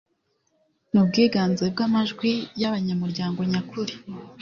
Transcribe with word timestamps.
n 0.91 0.95
ubwiganze 1.03 1.63
bw 1.73 1.79
amajwi 1.87 2.31
y 2.61 2.63
abanyamuryango 2.69 3.39
nyakuri 3.51 3.93